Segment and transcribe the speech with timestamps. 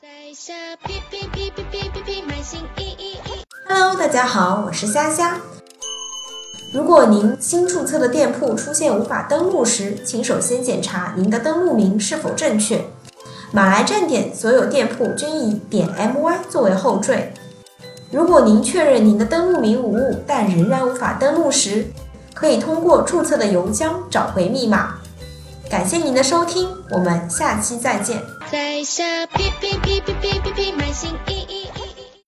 [0.00, 3.44] 在下哔哔哔哔哔哔哔，满心意意意。
[3.68, 5.40] Hello，大家好，我是虾虾。
[6.72, 12.80] 如果您新注册的店铺出现无法登录时，请首先检查您的登录名是否正确。
[13.50, 17.34] 马来站点所有店铺均以点 my 作为后缀。
[18.12, 21.84] 如果您确认您的登录名无误，但仍然无法登录时，
[22.34, 24.94] 可以通过注册的邮箱找回密码。
[25.70, 28.22] 感谢您的收听，我们下期再见。
[28.50, 30.37] 在下哔哔哔哔哔，